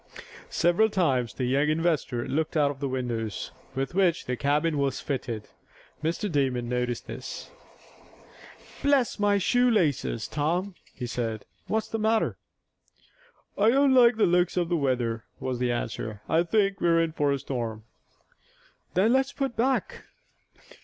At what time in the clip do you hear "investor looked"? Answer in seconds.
1.69-2.57